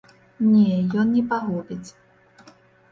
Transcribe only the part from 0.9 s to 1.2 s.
ён